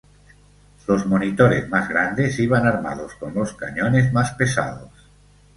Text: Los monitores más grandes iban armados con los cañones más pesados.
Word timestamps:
Los 0.87 1.05
monitores 1.05 1.69
más 1.69 1.87
grandes 1.87 2.39
iban 2.39 2.65
armados 2.65 3.13
con 3.19 3.35
los 3.35 3.53
cañones 3.53 4.11
más 4.11 4.31
pesados. 4.33 4.89